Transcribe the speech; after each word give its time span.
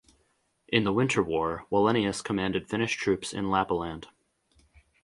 In 0.67 0.83
the 0.83 0.91
Winter 0.91 1.21
War 1.21 1.67
Wallenius 1.71 2.23
commanded 2.23 2.67
Finnish 2.67 2.95
troops 2.95 3.31
in 3.33 3.51
Lapland. 3.51 4.07